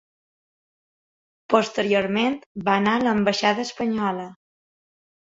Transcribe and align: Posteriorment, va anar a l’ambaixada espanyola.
Posteriorment, 1.53 2.37
va 2.71 2.79
anar 2.81 2.95
a 2.97 3.03
l’ambaixada 3.09 3.67
espanyola. 3.71 4.27